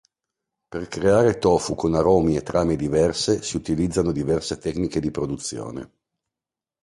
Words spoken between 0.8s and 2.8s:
creare tofu con aromi e trame